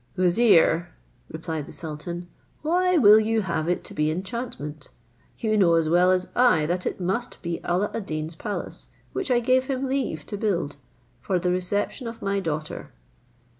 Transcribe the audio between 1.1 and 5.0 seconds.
replied the sultan, "why will you have it to be enchantment?